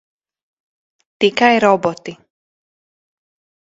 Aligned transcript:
Tikai 1.19 1.57
roboti. 1.65 2.13